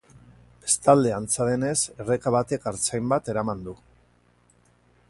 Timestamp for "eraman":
3.37-3.65